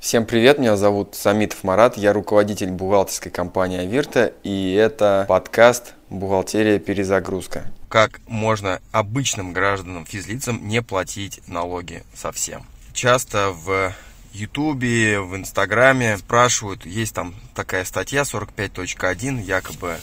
[0.00, 6.78] Всем привет, меня зовут Самитов Марат, я руководитель бухгалтерской компании Авирта, и это подкаст «Бухгалтерия.
[6.78, 7.70] Перезагрузка».
[7.90, 12.64] Как можно обычным гражданам, физлицам не платить налоги совсем?
[12.94, 13.92] Часто в
[14.32, 19.98] Ютубе, в Инстаграме спрашивают, есть там такая статья 45.1, якобы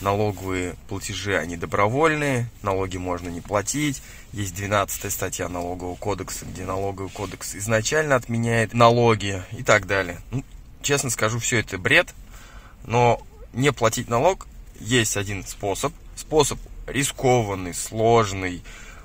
[0.00, 4.02] налоговые платежи, они добровольные, налоги можно не платить.
[4.32, 10.20] Есть 12 статья налогового кодекса, где налоговый кодекс изначально отменяет налоги и так далее.
[10.30, 10.44] Ну,
[10.82, 12.14] честно скажу, все это бред,
[12.84, 13.20] но
[13.52, 14.46] не платить налог
[14.78, 15.92] есть один способ.
[16.16, 18.62] Способ рискованный, сложный,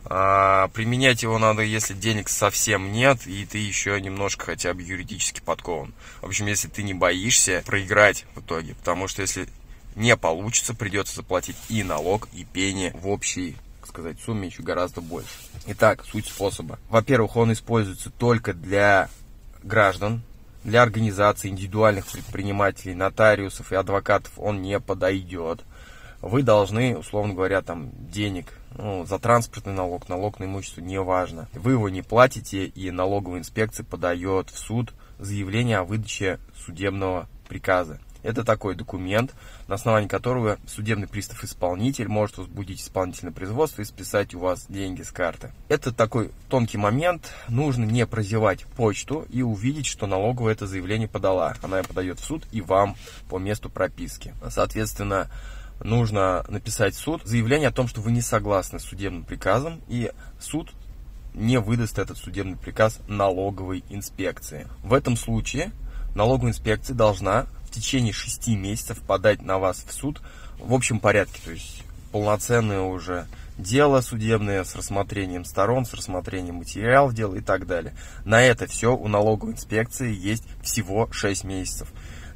[0.07, 5.41] а, применять его надо, если денег совсем нет, и ты еще немножко хотя бы юридически
[5.41, 5.93] подкован.
[6.21, 8.75] В общем, если ты не боишься проиграть в итоге.
[8.75, 9.47] Потому что если
[9.95, 13.55] не получится, придется заплатить и налог, и пени в общей
[13.95, 15.29] сказать, сумме еще гораздо больше.
[15.67, 16.77] Итак, суть способа.
[16.89, 19.09] Во-первых, он используется только для
[19.63, 20.21] граждан,
[20.65, 25.61] для организаций, индивидуальных предпринимателей, нотариусов и адвокатов он не подойдет.
[26.21, 31.47] Вы должны, условно говоря, там денег ну, за транспортный налог, налог на имущество, неважно.
[31.53, 37.99] Вы его не платите, и налоговая инспекция подает в суд заявление о выдаче судебного приказа.
[38.25, 39.35] Это такой документ,
[39.67, 45.11] на основании которого судебный пристав-исполнитель может возбудить исполнительное производство и списать у вас деньги с
[45.11, 45.51] карты.
[45.69, 47.31] Это такой тонкий момент.
[47.49, 51.53] Нужно не прозевать почту и увидеть, что налоговая это заявление подала.
[51.61, 52.95] Она подает в суд и вам
[53.29, 54.33] по месту прописки.
[54.49, 55.29] Соответственно,
[55.83, 60.11] нужно написать в суд заявление о том, что вы не согласны с судебным приказом, и
[60.39, 60.71] суд
[61.35, 64.67] не выдаст этот судебный приказ налоговой инспекции.
[64.83, 65.71] В этом случае
[66.15, 67.45] налоговая инспекция должна
[67.75, 70.21] течение 6 месяцев подать на вас в суд
[70.59, 73.27] в общем порядке, то есть полноценное уже
[73.57, 77.93] дело судебное с рассмотрением сторон, с рассмотрением материалов дела и так далее.
[78.23, 81.87] На это все у налоговой инспекции есть всего 6 месяцев.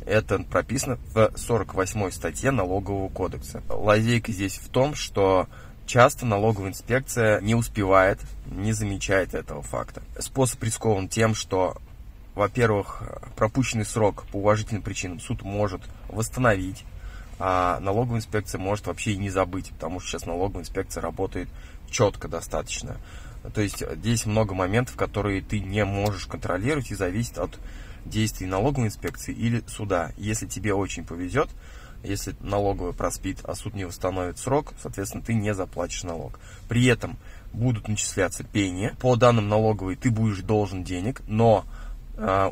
[0.06, 3.62] Это прописано в 48 статье налогового кодекса.
[3.70, 5.48] Лазейка здесь в том, что
[5.86, 10.02] часто налоговая инспекция не успевает, не замечает этого факта.
[10.20, 11.78] Способ рискован тем, что
[12.40, 13.04] во-первых,
[13.36, 16.86] пропущенный срок по уважительным причинам суд может восстановить,
[17.38, 21.50] а налоговая инспекция может вообще и не забыть, потому что сейчас налоговая инспекция работает
[21.92, 22.96] четко достаточно.
[23.54, 27.60] То есть здесь много моментов, которые ты не можешь контролировать и зависит от
[28.06, 30.14] действий налоговой инспекции или суда.
[30.16, 31.50] Если тебе очень повезет,
[32.04, 36.40] если налоговая проспит, а суд не восстановит срок, соответственно, ты не заплатишь налог.
[36.70, 37.18] При этом
[37.52, 38.94] будут начисляться пени.
[39.02, 41.66] По данным налоговой ты будешь должен денег, но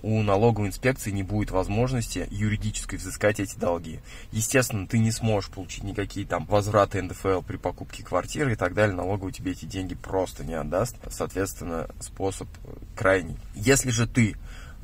[0.02, 4.00] у налоговой инспекции не будет возможности юридически взыскать эти долги.
[4.32, 8.96] Естественно, ты не сможешь получить никакие там возвраты НДФЛ при покупке квартиры и так далее.
[8.96, 10.96] Налоговая тебе эти деньги просто не отдаст.
[11.10, 12.48] Соответственно, способ
[12.96, 13.38] крайний.
[13.56, 14.36] Если же ты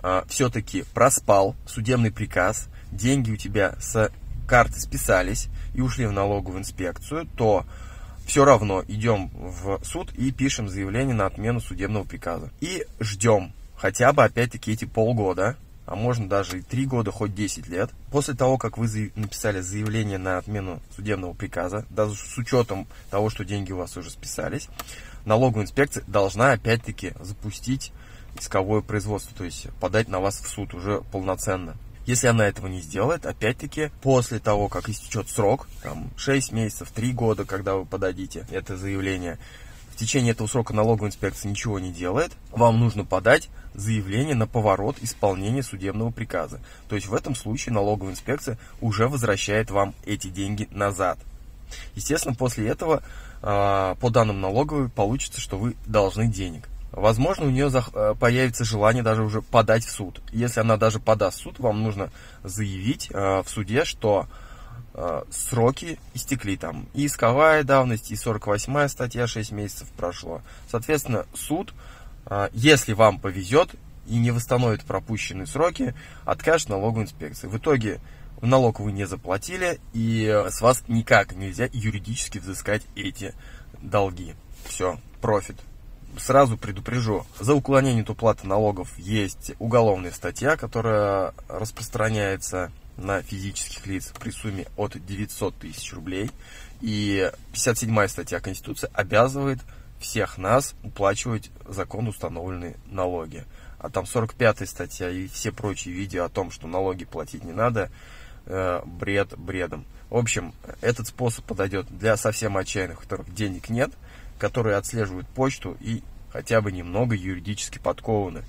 [0.04, 4.12] э, все-таки проспал судебный приказ, деньги у тебя с
[4.48, 7.66] карты списались и ушли в налоговую инспекцию, то
[8.26, 12.52] все равно идем в суд и пишем заявление на отмену судебного приказа.
[12.60, 17.68] И ждем хотя бы, опять-таки, эти полгода, а можно даже и три года, хоть 10
[17.68, 23.30] лет, после того, как вы написали заявление на отмену судебного приказа, даже с учетом того,
[23.30, 24.70] что деньги у вас уже списались,
[25.26, 27.92] налоговая инспекция должна опять-таки запустить
[28.40, 31.76] исковое производство, то есть подать на вас в суд уже полноценно.
[32.06, 37.14] Если она этого не сделает, опять-таки, после того, как истечет срок, там 6 месяцев, 3
[37.14, 39.38] года, когда вы подадите это заявление,
[39.94, 44.98] в течение этого срока налоговая инспекция ничего не делает, вам нужно подать заявление на поворот
[45.02, 46.60] исполнения судебного приказа.
[46.90, 51.20] То есть в этом случае налоговая инспекция уже возвращает вам эти деньги назад.
[51.96, 53.04] Естественно, после этого,
[53.42, 56.68] а, по данным налоговой, получится, что вы должны денег.
[56.92, 60.22] Возможно, у нее э, появится желание даже уже подать в суд.
[60.32, 62.12] Если она даже подаст в суд, вам нужно
[62.44, 64.28] заявить э, в суде, что
[65.32, 66.88] сроки истекли там.
[66.94, 70.42] И исковая давность, и 48 статья 6 месяцев прошло.
[70.70, 71.74] Соответственно, суд,
[72.28, 73.72] э, если вам повезет
[74.08, 75.96] и не восстановит пропущенные сроки,
[76.26, 77.48] откажет налоговой инспекции.
[77.48, 78.00] В итоге
[78.42, 83.34] налог вы не заплатили, и с вас никак нельзя юридически взыскать эти
[83.82, 84.36] долги.
[84.66, 85.56] Все, профит.
[86.18, 94.14] Сразу предупрежу, за уклонение от уплаты налогов есть уголовная статья, которая распространяется на физических лиц
[94.20, 96.32] при сумме от 900 тысяч рублей.
[96.82, 99.60] И 57 статья Конституции обязывает
[100.00, 103.46] всех нас уплачивать закон установленные налоги.
[103.80, 107.90] А там 45 статья и все прочие видео о том, что налоги платить не надо,
[108.46, 109.86] э, бред бредом.
[110.10, 113.92] В общем, этот способ подойдет для совсем отчаянных, у которых денег нет,
[114.38, 118.44] которые отслеживают почту и хотя бы немного юридически подкованы.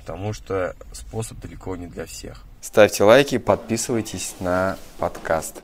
[0.00, 2.44] потому что способ далеко не для всех.
[2.64, 5.60] Ставьте лайки, подписывайтесь на подкаст.